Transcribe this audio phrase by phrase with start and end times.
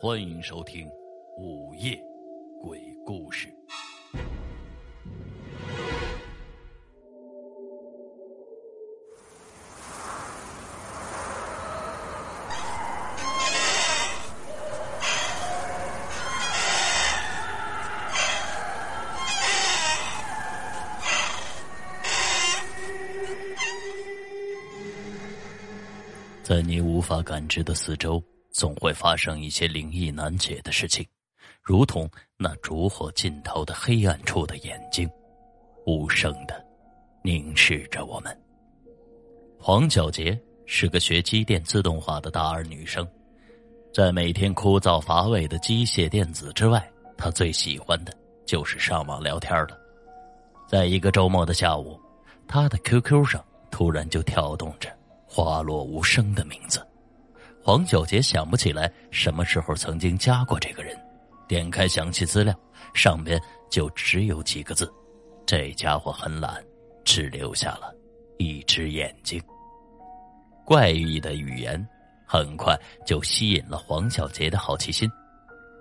[0.00, 0.86] 欢迎收听
[1.36, 2.00] 《午夜
[2.62, 3.48] 鬼故事》。
[26.44, 28.22] 在你无法感知的四周。
[28.58, 31.06] 总会发生一些灵异难解的事情，
[31.62, 35.08] 如同那烛火尽头的黑暗处的眼睛，
[35.86, 36.60] 无声的
[37.22, 38.36] 凝视着我们。
[39.60, 43.06] 黄小杰是个学机电自动化的大二女生，
[43.94, 46.84] 在每天枯燥乏味的机械电子之外，
[47.16, 48.12] 她最喜欢的
[48.44, 49.78] 就是上网聊天了。
[50.66, 51.96] 在一个周末的下午，
[52.48, 53.40] 她的 QQ 上
[53.70, 54.90] 突然就跳动着
[55.30, 56.84] “花落无声”的名字。
[57.62, 60.96] 黄小杰想不起来什么时候曾经加过这个人，
[61.46, 62.54] 点开详细资料，
[62.94, 63.38] 上边
[63.70, 64.90] 就只有几个字
[65.44, 66.64] ：“这家伙很懒，
[67.04, 67.94] 只留下了
[68.38, 69.42] 一只眼睛。”
[70.64, 71.86] 怪异的语言
[72.26, 75.10] 很快就吸引了黄小杰的好奇心。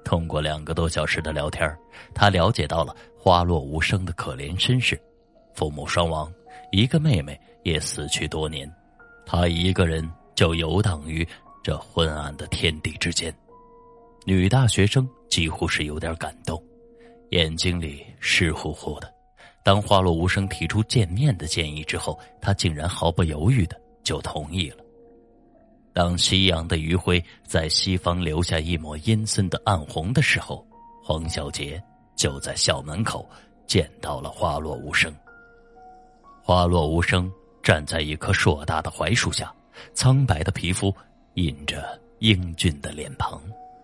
[0.03, 1.69] 通过两个多小时的聊天，
[2.13, 4.99] 他了解到了花落无声的可怜身世：
[5.53, 6.31] 父母双亡，
[6.71, 8.69] 一个妹妹也死去多年，
[9.25, 11.27] 他一个人就游荡于。
[11.67, 13.35] 这昏暗的天地之间，
[14.23, 16.63] 女大学生几乎是有点感动，
[17.31, 19.13] 眼睛里湿乎乎的。
[19.65, 24.77] 当花落无声提出见面的建议之后，她竟然毫不犹豫的就同意了。
[25.91, 30.65] 当夕阳的余晖在西方留下一抹阴森的暗红的时候，
[31.03, 31.83] 黄小杰
[32.15, 33.29] 就在校门口
[33.65, 35.13] 见到了花落无声。
[36.41, 37.29] 花落无声
[37.61, 39.53] 站在一棵硕大的槐树下，
[39.93, 40.95] 苍白的皮肤。
[41.37, 43.39] 印着英俊的脸庞，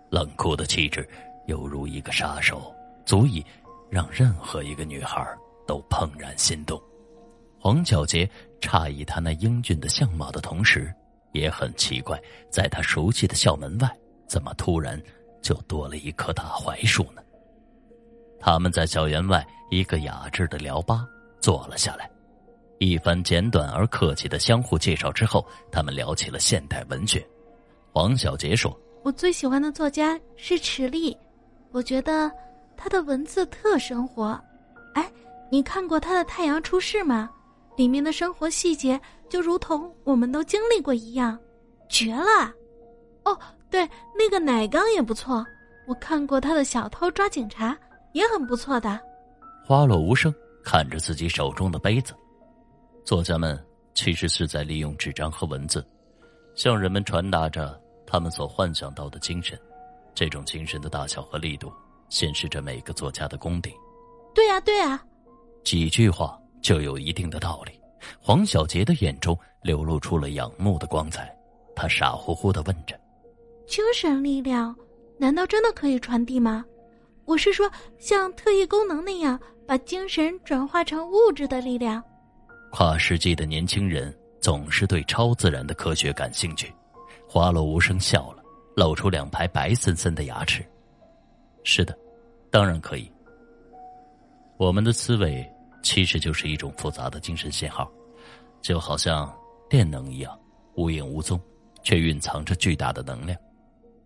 [0.10, 1.08] 冷酷的气质，
[1.46, 2.74] 犹如一个杀手，
[3.06, 3.46] 足以
[3.92, 5.24] 让任何一个女孩
[5.68, 6.82] 都怦然心动。
[7.60, 8.28] 黄小杰
[8.60, 10.92] 诧异他那英俊的相貌的同时，
[11.32, 12.20] 也很奇怪，
[12.50, 15.00] 在他熟悉的校门外，怎么突然
[15.40, 17.22] 就多了一棵大槐树呢？
[18.40, 21.06] 他们在校园外一个雅致的聊吧
[21.40, 22.10] 坐了下来，
[22.80, 27.24] 一番简短而客气的相互介绍之后，他们聊起了现代文学。
[27.94, 31.16] 黄小杰说：“我最喜欢的作家是池莉，
[31.72, 32.32] 我觉得
[32.76, 34.30] 他的文字特生活。
[34.96, 35.08] 哎，
[35.52, 37.30] 你看过他的《太阳出世》吗？
[37.78, 39.00] 里面的生活细节
[39.30, 41.38] 就如同我们都经历过一样，
[41.88, 42.52] 绝了！
[43.26, 43.38] 哦，
[43.70, 43.88] 对，
[44.18, 45.46] 那个奶缸也不错，
[45.88, 47.74] 我看过他的《小偷抓警察》，
[48.14, 49.00] 也很不错的。”
[49.64, 50.34] 花落无声
[50.64, 52.16] 看着自己手中的杯子，
[53.06, 55.86] 作家们其实是在利用纸张和文字，
[56.56, 57.80] 向人们传达着。
[58.14, 59.60] 他们所幻想到的精神，
[60.14, 61.74] 这种精神的大小和力度，
[62.10, 63.74] 显示着每个作家的功底。
[64.36, 65.04] 对呀，对呀，
[65.64, 67.72] 几句话就有一定的道理。
[68.22, 71.36] 黄小杰的眼中流露出了仰慕的光彩，
[71.76, 72.96] 他傻乎乎的问着
[73.66, 74.76] ：“精神力量，
[75.18, 76.64] 难道真的可以传递吗？
[77.26, 82.04] 我是说，像特异功能那样，把精神转化成物质的力量。”
[82.72, 86.72] 跨世纪的年轻人总是对超自然的科学感兴趣。
[87.34, 88.44] 花落无声笑了，
[88.76, 90.64] 露出两排白森森的牙齿。
[91.64, 91.98] 是的，
[92.52, 93.12] 当然可以。
[94.58, 95.44] 我们的思维
[95.82, 97.92] 其实就是一种复杂的精神信号，
[98.62, 99.36] 就好像
[99.68, 100.40] 电能一样，
[100.76, 101.42] 无影无踪，
[101.82, 103.36] 却蕴藏着巨大的能量。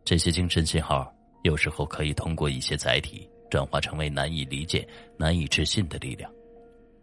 [0.06, 1.14] 这些精神信号
[1.44, 6.32] 有时候可以通过一些载体转化成为难以理解、难以置信的力量，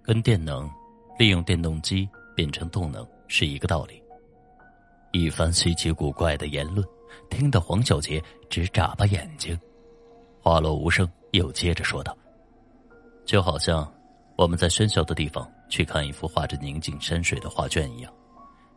[0.02, 0.66] 跟电能
[1.18, 4.02] 利用电动机变成动能是一个道理。
[5.14, 6.84] 一番稀奇古怪的言论，
[7.30, 8.20] 听得黄小杰
[8.50, 9.56] 直眨巴眼睛。
[10.42, 12.18] 花落无声，又接着说道
[13.24, 13.88] ：“就好像
[14.36, 18.12] 我们在喧嚣的地方去看一幅画着宁静山水的画卷一样，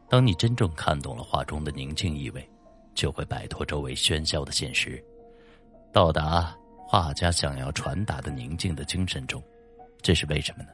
[0.07, 2.47] 当你真正看懂了画中的宁静意味，
[2.93, 5.03] 就会摆脱周围喧嚣的现实，
[5.91, 6.55] 到达
[6.87, 9.41] 画家想要传达的宁静的精神中。
[10.03, 10.69] 这是为什么呢？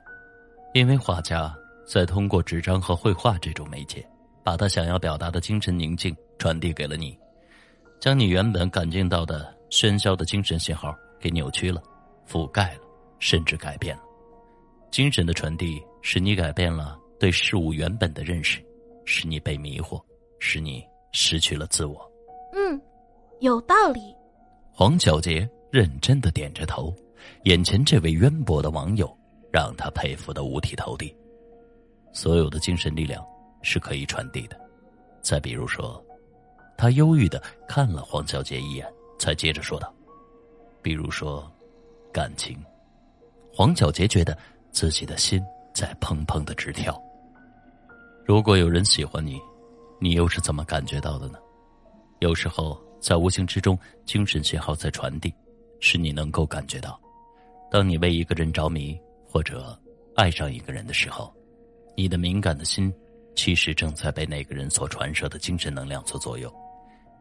[0.74, 1.56] 因为画家
[1.88, 4.06] 在通过纸张和绘画这种媒介。”
[4.44, 7.18] 把他想要表达的精神宁静传递给了你，
[8.00, 11.82] 将你原本感应到的喧嚣的精神信号给扭曲了、
[12.28, 12.82] 覆盖了，
[13.20, 14.04] 甚至改变了。
[14.92, 18.64] 精神的传递使你改变了对事物原本的认识，
[19.06, 20.00] 使你被迷惑，
[20.40, 22.00] 使你失去了自我。
[22.54, 22.80] 嗯，
[23.40, 24.02] 有道理。
[24.72, 26.94] 黄小杰认真的点着头，
[27.46, 29.12] 眼前这位渊博的网友
[29.52, 31.16] 让他佩服的五体投地。
[32.12, 33.26] 所有的精神力量。
[33.64, 34.60] 是可以传递的。
[35.22, 36.04] 再比如说，
[36.78, 38.86] 他忧郁的看了黄小杰一眼，
[39.18, 39.92] 才接着说道
[40.84, 41.50] ：“比如说，
[42.12, 42.56] 感情。”
[43.56, 44.38] 黄小杰觉得
[44.72, 45.42] 自己的心
[45.74, 47.02] 在砰砰的直跳。
[48.26, 49.40] 如果有人喜欢你，
[50.00, 51.40] 你又是怎么感觉到的呢？
[52.20, 55.34] 有时候，在无形之中，精神信号在传递，
[55.80, 57.00] 使你能够感觉到。
[57.70, 59.78] 当你为一个人着迷，或者
[60.16, 61.34] 爱上一个人的时候，
[61.96, 62.94] 你的敏感的心
[63.36, 66.54] 其实正在被那个人所传射的精神能量所左右。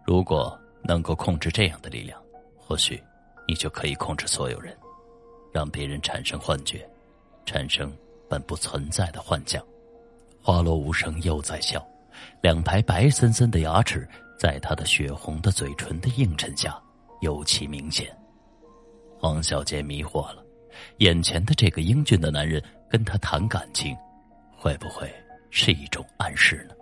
[0.05, 2.21] 如果能够控制这样的力量，
[2.57, 3.03] 或许
[3.47, 4.77] 你就可以控制所有人，
[5.53, 6.89] 让别人产生幻觉，
[7.47, 7.93] 产生
[8.29, 9.65] 本不存在的幻象。
[10.41, 11.87] 花落无声又在笑，
[12.41, 14.09] 两排白森森的牙齿。
[14.39, 16.77] 在他的血红的嘴唇的映衬下，
[17.21, 18.13] 尤其明显。
[19.17, 20.45] 黄小杰迷惑了，
[20.97, 22.61] 眼前的这个英俊的男人
[22.91, 23.97] 跟他谈感情，
[24.57, 25.09] 会不会
[25.55, 26.75] 是一种暗示呢？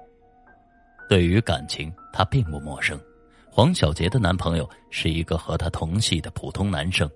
[1.09, 2.99] 对于感情，他并不陌生。
[3.51, 7.11] 黄小杰的男朋友是一个和他同系的普通男生，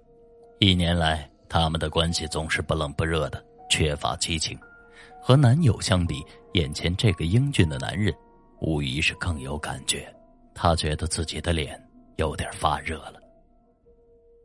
[0.59, 4.59] 一年来他们的关系总是不冷不热的，缺乏激情。
[5.23, 6.21] 和男友相比，
[6.55, 8.12] 眼前这个英俊的男人，
[8.61, 10.12] 无疑是更有感觉。
[10.55, 11.81] 他觉得自己的脸
[12.17, 13.15] 有点发热了。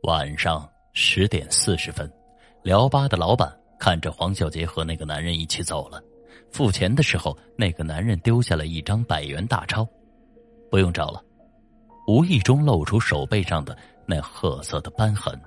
[0.04, 2.08] 晚上十点四十分，
[2.62, 6.00] 聊吧的老板看着黄小杰和那个男人一起走了。
[6.52, 9.86] 付钱的时候，那个男人丢下了一张百元大钞，
[10.70, 11.22] 不用找了。
[12.06, 13.76] 无意中露出手背上的
[14.06, 15.38] 那褐色的斑痕。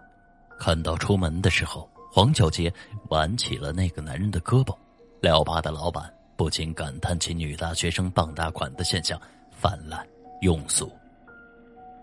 [0.59, 2.73] 看到出门的时候，黄小杰
[3.09, 4.75] 挽起了那个男人的胳膊。
[5.19, 9.19] 聊吧的老板不禁感叹起女大学生傍大款的现象
[9.51, 10.05] 泛滥。
[10.41, 10.91] 庸俗。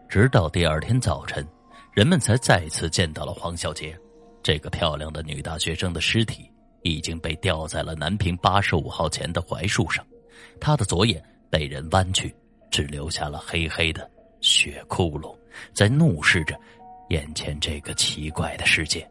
[0.08, 1.46] 直到第二天早晨，
[1.92, 3.96] 人们才再次见到了黄小杰。
[4.42, 6.49] 这个漂亮的女大学生的尸体
[6.82, 10.04] 已经被吊在了南平八十五号前的槐树上，
[10.60, 12.34] 他的左眼被人弯去，
[12.70, 14.08] 只留下了黑黑的
[14.40, 15.36] 血窟窿，
[15.74, 16.58] 在怒视着
[17.08, 19.08] 眼前这个奇怪的世界。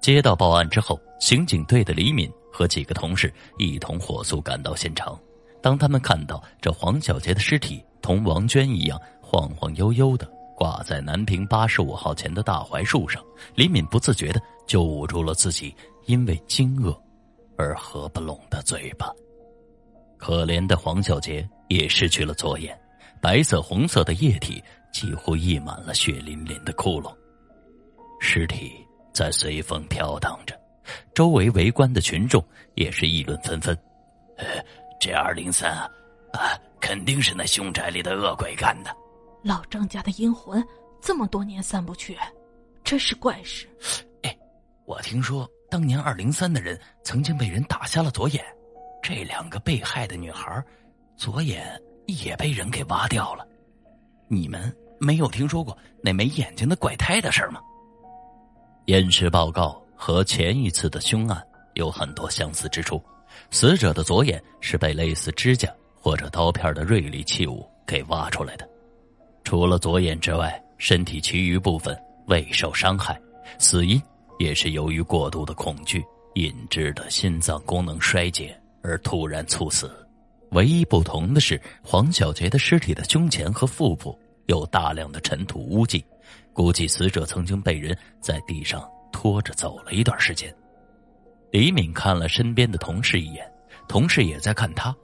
[0.00, 5.18] 接到报案之后，刑警队的李敏和几个同事一同火速赶到现场。
[5.62, 13.24] 当他们看到这黄小杰的尸体，同王娟一样晃晃悠悠的挂在南平八十五号前的大槐树上，
[13.54, 15.74] 李敏不自觉的就捂住了自己
[16.06, 16.98] 因为惊愕
[17.56, 19.12] 而合不拢的嘴巴。
[20.16, 22.78] 可怜的黄小杰也失去了左眼，
[23.20, 24.62] 白色红色的液体
[24.92, 27.14] 几乎溢满了血淋淋的窟窿，
[28.20, 28.72] 尸体
[29.12, 30.58] 在随风飘荡着，
[31.14, 32.42] 周围围观的群众
[32.74, 33.76] 也是议论纷纷。
[35.00, 35.90] 这二零三啊！
[36.32, 38.90] 啊，肯定是那凶宅里的恶鬼干的。
[39.42, 40.64] 老张家的阴魂
[41.02, 42.16] 这么多年散不去，
[42.82, 43.68] 真是怪事。
[44.22, 44.34] 哎，
[44.86, 48.44] 我听说当年二零三的人曾经被人打瞎了左眼，
[49.02, 50.62] 这两个被害的女孩
[51.16, 51.66] 左眼
[52.06, 53.44] 也被人给挖掉了。
[54.28, 57.60] 你们没有听说过那没眼睛的怪胎的事吗？
[58.84, 63.02] 验尸报告和前一次的凶案有很多相似之处，
[63.50, 65.68] 死者的左眼是被类似指甲。
[65.96, 68.68] 或者刀片的锐利器物给挖出来的，
[69.42, 73.20] 除了左眼之外，身体其余部分未受伤害，
[73.58, 74.00] 死因
[74.38, 76.04] 也是由于过度的恐惧
[76.34, 79.90] 引致的心脏功能衰竭而突然猝死。
[80.50, 84.16] 唯一不同的是，黄小杰的尸体的胸前和腹部
[84.46, 86.04] 有大量的尘土污迹，
[86.52, 90.54] 估计死者曾经被人在地上拖着走了一段时间。
[91.50, 93.50] 李敏看了身边的同事一眼，
[93.88, 94.94] 同事也在看他。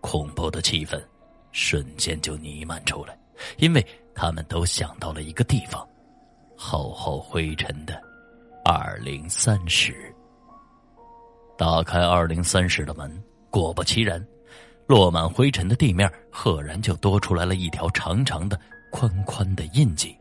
[0.00, 1.00] 恐怖的气氛
[1.52, 3.16] 瞬间就弥漫出来，
[3.58, 3.84] 因为
[4.14, 5.84] 他们都想到了一个地方——
[6.56, 8.00] 厚厚灰尘的
[8.64, 10.14] 二零三室。
[11.58, 14.24] 打开二零三室的门，果不其然，
[14.86, 18.58] 落满灰尘的地面赫然就多出来了一条长长的、
[18.90, 20.16] 宽宽的印记。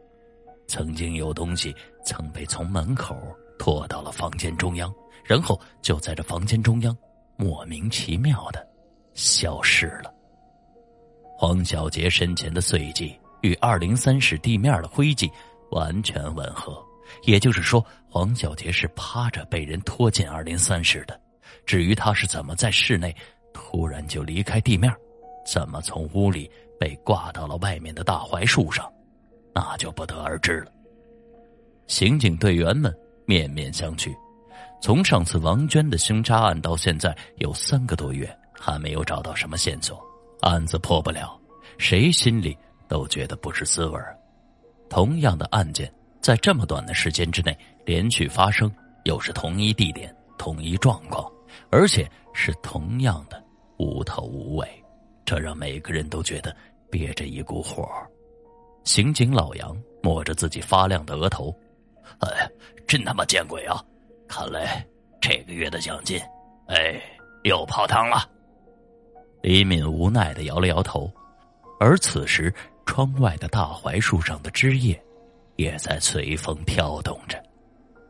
[0.67, 3.15] 曾经有东西曾被从门口
[3.59, 4.91] 拖到了房间中央，
[5.23, 6.97] 然后就在这房间中央
[7.35, 8.67] 莫名其妙的。
[9.13, 10.11] 消失了。
[11.37, 15.29] 黄小杰身前的碎迹与二零三室地面的灰迹
[15.71, 16.81] 完全吻合，
[17.23, 21.17] 也就是说，黄小杰是趴着被人拖进二零三室的。
[21.65, 23.15] 至于他是怎么在室内
[23.53, 24.93] 突然就离开地面，
[25.45, 28.91] 怎么从屋里被挂到了外面的大槐树上，
[29.55, 30.71] 那就不得而知了。
[31.87, 32.93] 刑警队员们
[33.25, 34.13] 面面相觑，
[34.81, 38.29] 从上次王娟的凶杀案到现在有三个多月。
[38.63, 39.99] 还没有找到什么线索，
[40.41, 41.35] 案子破不了，
[41.79, 42.55] 谁心里
[42.87, 43.99] 都觉得不是滋味
[44.87, 45.91] 同样的案件，
[46.21, 48.71] 在这么短的时间之内连续发生，
[49.05, 51.29] 又是同一地点、同一状况，
[51.69, 53.43] 而且是同样的
[53.77, 54.67] 无头无尾，
[55.25, 56.55] 这让每个人都觉得
[56.89, 57.87] 憋着一股火。
[58.83, 61.55] 刑警老杨摸着自己发亮的额头，
[62.19, 62.49] 哎，
[62.87, 63.83] 真他妈见鬼啊！
[64.27, 64.85] 看来
[65.19, 66.19] 这个月的奖金，
[66.67, 67.01] 哎，
[67.43, 68.27] 又泡汤了。
[69.41, 71.11] 李敏无奈的摇了摇头，
[71.79, 72.53] 而此时
[72.85, 74.99] 窗外的大槐树上的枝叶，
[75.57, 77.41] 也在随风飘动着。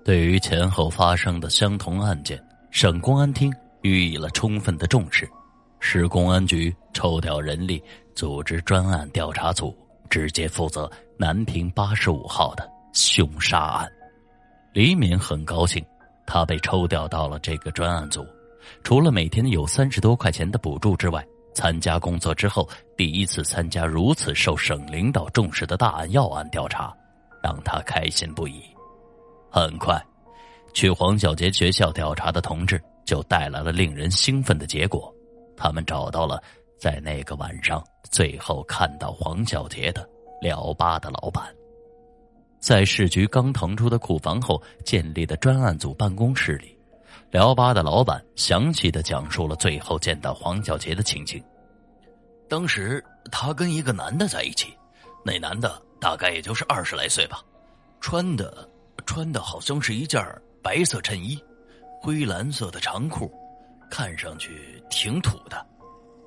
[0.04, 5.30] 对于前后发生的相同案件，省公安厅予以了充分的重视，
[5.80, 7.82] 市公安局抽调人力
[8.16, 9.76] 组织专案调查组，
[10.10, 13.88] 直接负责南平八十五号的凶杀案。
[14.74, 15.86] 李敏很高兴，
[16.26, 18.26] 他被抽调到了这个专案组。
[18.84, 22.68] 除了每天有三十多块钱的补助之外，参加工作之后
[22.98, 26.92] 第一次参加如此受省领导重视的大案要案调查，
[27.44, 28.64] 让他开心不已。
[29.52, 30.02] 很快，
[30.74, 35.14] 去黄小杰学校调查的同志就带来了令人兴奋的结果，
[35.58, 36.42] 他们找到了
[36.80, 40.08] 在那个晚上最后看到黄小杰的
[40.42, 41.54] 辽吧的老板。
[42.60, 46.78] 在市局刚腾出的库房后建立的专案组办公室里。
[47.30, 51.42] 辽吧的老板详细的讲述了最后见到黄小杰的情景。
[52.50, 54.74] 当时他跟一个男的在一起，
[55.24, 57.42] 那男的大概也就是二十来岁吧，
[58.02, 58.68] 穿的
[59.12, 60.26] 穿的好像是一件
[60.64, 61.38] 白色衬衣，
[62.02, 63.30] 灰蓝色的长裤，
[63.90, 65.68] 看上去挺土的，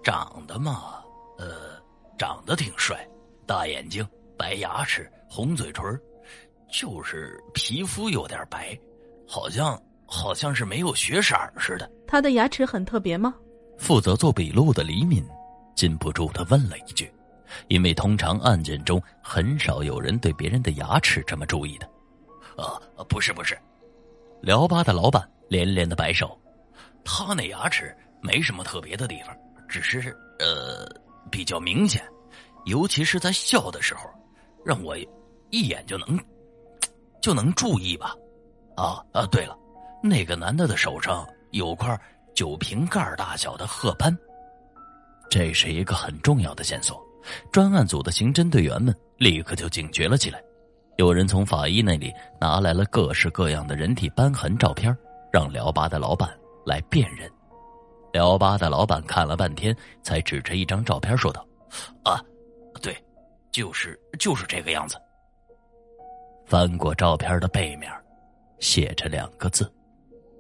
[0.02, 1.02] 长得嘛，
[1.38, 1.80] 呃，
[2.18, 3.08] 长得挺帅，
[3.46, 5.98] 大眼睛，白牙齿，红嘴唇，
[6.70, 8.78] 就是皮肤有点白，
[9.26, 9.80] 好像。
[10.06, 11.90] 好像是没有血色似的。
[12.06, 13.34] 他的牙齿很特别吗？
[13.78, 15.26] 负责做笔录的李敏
[15.74, 17.10] 禁不住的问了一句，
[17.68, 21.88] 因为通常案件中很少有人对别人的牙齿这么注意的。
[22.56, 23.58] 啊，不是不是，
[24.40, 26.38] 辽吧的老板连连的摆手，
[27.04, 29.36] 他那牙齿没什么特别的地方，
[29.68, 30.88] 只是呃
[31.30, 32.02] 比较明显，
[32.66, 34.08] 尤其是在笑的时候，
[34.64, 34.96] 让我
[35.50, 36.18] 一眼就能
[37.20, 38.14] 就能注意吧。
[38.76, 39.56] 啊啊，对了。
[40.02, 41.98] 那个男的的手上有块
[42.34, 44.14] 酒瓶盖大小的褐斑，
[45.30, 47.02] 这是一个很重要的线索。
[47.50, 50.42] 专案组的刑侦队员们立刻就警觉了起来。
[50.96, 54.96] 有人从法医那里拿来了各式各样的人体斑痕照片，
[55.32, 56.28] 让辽吧的老板
[56.64, 57.30] 来辨认。
[58.12, 61.44] 辽吧的老板看了半天，才指着一张照片说道
[62.04, 62.22] ：“啊，
[62.80, 62.96] 对，
[63.50, 64.96] 就是就是这个样子。”
[66.46, 67.90] 翻过照片的背面，
[68.60, 69.68] 写着两个字。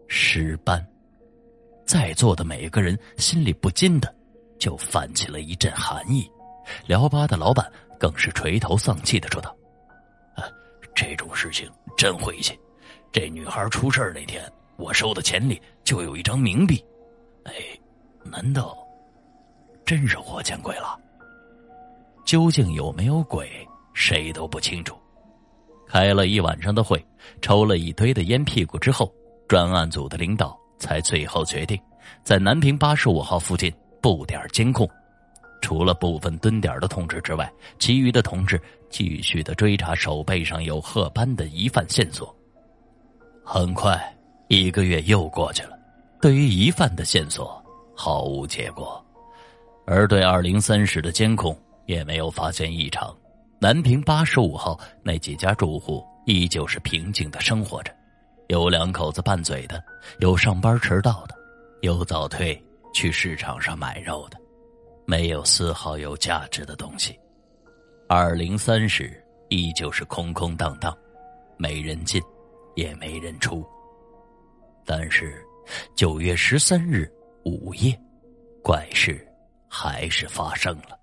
[0.06, 0.86] 尸斑，
[1.84, 4.14] 在座的每一个人心里不禁的
[4.58, 6.30] 就泛起了一阵寒意。
[6.86, 7.68] 辽吧的老板
[7.98, 9.56] 更是垂头丧气的说道：“，
[10.94, 12.58] 这种事情真晦气。
[13.12, 14.42] 这女孩出事那天，
[14.76, 16.84] 我收的钱里就有一张冥币。
[17.44, 17.52] 哎，
[18.24, 18.76] 难道
[19.84, 20.98] 真是活见鬼了？
[22.24, 23.50] 究竟有没有鬼，
[23.92, 24.96] 谁都不清楚。
[25.86, 27.04] 开了一晚上的会，
[27.42, 29.12] 抽了一堆的烟屁股之后。”
[29.46, 31.78] 专案组的领导才最后决定，
[32.22, 33.70] 在南平八十五号附近
[34.00, 34.88] 布点监控，
[35.60, 38.58] 除了部分蹲点的同志之外，其余的同志
[38.94, 42.32] 继续的追查手背上有褐斑的疑犯线索。
[43.44, 44.00] 很快，
[44.46, 45.76] 一个月又过去了，
[46.20, 47.60] 对于疑犯的线索
[47.92, 49.04] 毫无结果，
[49.84, 53.12] 而对二零三室的监控也没有发现异常。
[53.58, 57.92] 南平八十五号那几家住户依旧是平静的生活着。
[58.46, 59.82] 有两口子拌嘴的，
[60.20, 61.34] 有上班迟到的，
[61.80, 64.38] 有早退去市场上买肉的，
[65.04, 67.18] 没有丝毫有价值的东西。
[68.16, 70.96] 二零三室依旧是空空荡荡，
[71.56, 72.22] 没人进，
[72.76, 73.66] 也没人出。
[74.86, 75.44] 但是
[75.96, 77.12] 九月十三日
[77.44, 77.92] 午夜，
[78.62, 79.26] 怪事
[79.66, 80.96] 还是发生了。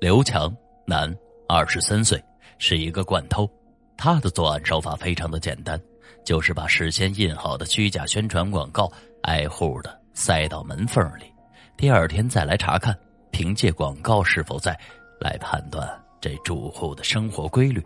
[0.00, 0.52] 刘强，
[0.84, 1.16] 男，
[1.48, 2.20] 二十三岁，
[2.58, 3.48] 是一个惯偷。
[3.96, 5.80] 他的作案手法非常的简单。
[6.24, 8.90] 就是把事先印好的虚假宣传广告
[9.22, 11.32] 挨户的塞到门缝里，
[11.76, 12.98] 第二天再来查看，
[13.30, 14.76] 凭借广告是否在，
[15.20, 15.88] 来判断
[16.20, 17.82] 这住户的生活规律。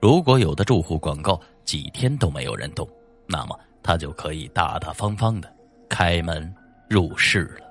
[0.00, 2.88] 如果有的住户广告几天都没有人动，
[3.26, 5.54] 那么他就可以大大方方的
[5.88, 6.52] 开门
[6.88, 7.66] 入室了。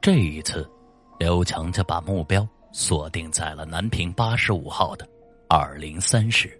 [0.00, 0.68] 这一次，
[1.18, 5.06] 刘强就把目标锁定在了南平八十五号的
[5.48, 6.58] 二零三室。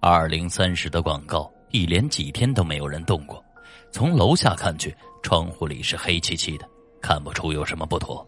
[0.00, 3.42] 二零三室的广告一连几天都没有人动过，
[3.90, 6.68] 从楼下看去，窗户里是黑漆漆的，
[7.02, 8.24] 看不出有什么不妥。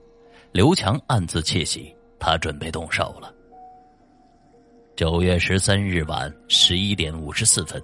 [0.51, 3.35] 刘强暗自窃喜，他准备动手了。
[4.95, 7.83] 九月十三日晚十一点五十四分，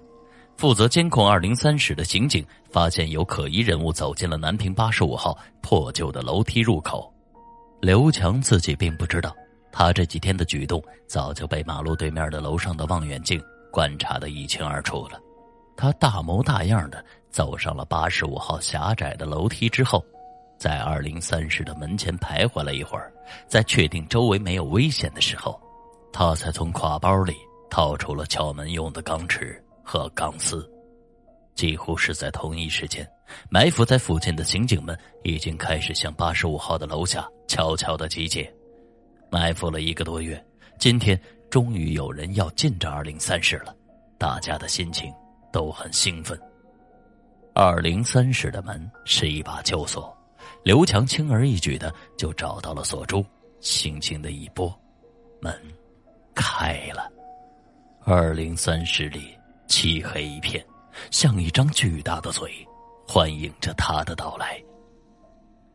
[0.57, 7.13] 负责监控二零三室的刑警发现有可疑人物走进了南平八十五号破旧的楼梯入口。
[7.81, 9.35] 刘强自己并不知道，
[9.73, 13.43] 他这几天的举动早就被马路对面的楼上的望远镜
[13.73, 15.21] 观察的一清二楚了。
[15.77, 20.05] 他大模大样的走上了八十五号狭窄的楼梯之后，
[20.59, 23.13] 在二零三室的门前徘徊了一会儿，
[23.47, 25.59] 在确定周围没有危险的时候，
[26.13, 27.37] 他才从挎包里
[27.71, 30.69] 掏出了撬门用的钢尺和钢丝。
[31.55, 33.09] 几乎是在同一时间，
[33.49, 38.53] 埋伏在附近的刑警们已经开始向八十五号的楼下悄悄的集结。
[39.31, 40.45] 埋伏了一个多月，
[40.79, 43.73] 今天终于有人要进这二零三室了，
[44.19, 45.13] 大家的心情
[45.53, 46.37] 都很兴奋。
[47.55, 50.17] 二零三室的门是一把旧锁，
[50.63, 53.25] 刘强轻而易举的就找到了锁珠，
[53.61, 54.73] 轻轻的一拨，
[55.41, 55.53] 门
[56.35, 57.11] 开了。
[58.05, 59.37] 二零三室里
[59.67, 60.65] 漆黑一片，
[61.11, 62.51] 像一张巨大的嘴，
[63.07, 64.63] 欢迎着他的到来。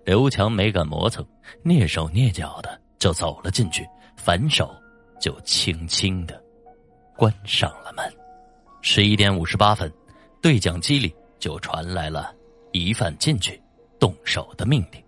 [0.06, 1.26] 刘强没敢磨蹭，
[1.64, 2.82] 蹑手蹑脚的。
[3.00, 3.86] 就走了进去，
[4.16, 4.74] 反手
[5.20, 6.42] 就轻轻的
[7.18, 8.14] 关上了门。
[8.82, 9.92] 十一点五十八分，
[10.42, 12.34] 对讲机里就传来了
[12.72, 13.62] 疑犯进去
[14.04, 15.02] 动手的命令。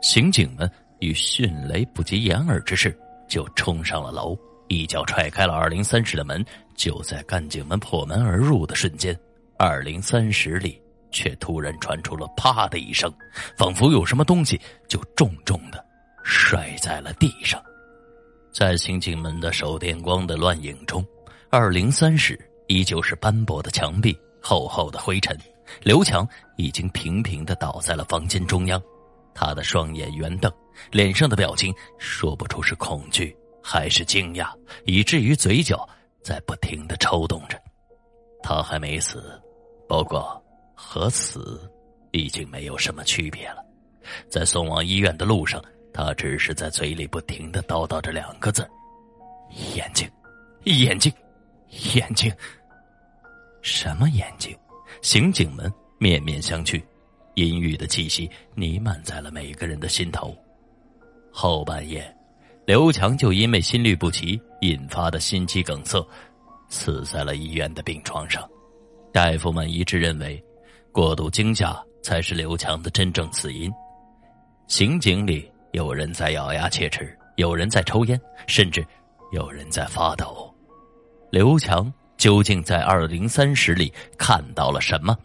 [0.00, 2.98] 刑警们以迅雷不及掩耳之势
[3.28, 4.34] 就冲上了楼，
[4.68, 6.42] 一脚踹开了二零三室的门。
[6.74, 9.14] 就在干警们破门而入的瞬间，
[9.58, 13.12] 二零三室里却突然传出了“啪”的一声，
[13.58, 15.84] 仿佛有什么东西就重重的。
[16.24, 17.62] 摔在了地上，
[18.50, 21.04] 在刑警们的手电光的乱影中，
[21.50, 25.36] 二零三室依旧是斑驳的墙壁、厚厚的灰尘。
[25.82, 28.82] 刘强已经平平的倒在了房间中央，
[29.34, 30.52] 他的双眼圆瞪，
[30.90, 34.50] 脸上的表情说不出是恐惧还是惊讶，
[34.84, 35.88] 以至于嘴角
[36.22, 37.60] 在不停的抽动着。
[38.42, 39.40] 他还没死，
[39.88, 40.42] 不过
[40.74, 41.70] 和死
[42.12, 43.64] 已经没有什么区别了。
[44.28, 45.62] 在送往医院的路上。
[45.90, 48.64] 他只是在嘴里不停的叨叨着两个字
[49.74, 50.08] ：“眼睛，
[50.62, 51.12] 眼睛，
[51.96, 52.32] 眼睛。”
[53.62, 54.56] 什么眼睛？
[55.02, 56.82] 刑警们面面相觑，
[57.34, 60.36] 阴郁的气息弥漫在了每个人的心头。
[61.30, 62.14] 后半夜，
[62.66, 66.06] 刘强就因为心律不齐引发的心肌梗塞，
[66.68, 68.48] 死在了医院的病床上。
[69.12, 70.42] 大夫们一致认为，
[70.92, 73.72] 过度惊吓才是刘强的真正死因。
[74.66, 75.50] 刑警里。
[75.72, 78.84] 有人在咬牙切齿，有人在抽烟，甚至
[79.32, 80.52] 有人在发抖。
[81.30, 85.16] 刘强究竟在二零三室里看到了什么？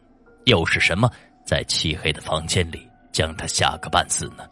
[0.46, 1.12] 又是什么
[1.46, 4.48] 在漆黑的房间里将他吓个半死呢？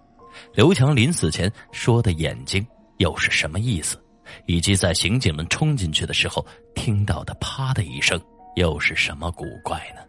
[0.54, 2.66] 刘强临死前说的眼睛
[2.98, 3.98] 又是什么意思？
[4.46, 8.20] 以及在刑警们冲进去的时候听到的“啪”的一声
[8.56, 10.02] 又是什么古怪呢？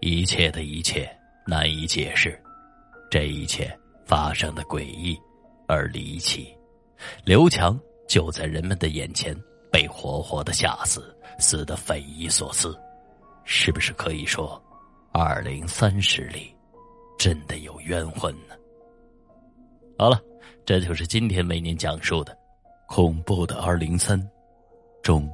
[0.00, 1.08] 一切的一切
[1.46, 2.38] 难以解释，
[3.10, 3.74] 这一切。
[4.08, 5.18] 发生的诡异
[5.66, 6.56] 而离奇，
[7.24, 7.76] 刘强
[8.08, 9.36] 就在人们的眼前
[9.68, 12.78] 被活活的吓死，死的匪夷所思，
[13.44, 14.60] 是不是可以说，
[15.12, 16.54] 二零三室里
[17.18, 18.54] 真的有冤魂呢？
[19.98, 20.20] 好了，
[20.64, 22.36] 这就是今天为您讲述的
[22.86, 24.20] 恐怖的二零三
[25.02, 25.30] 中。